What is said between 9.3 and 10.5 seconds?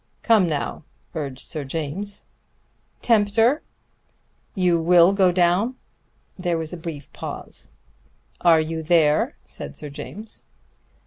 said Sir James.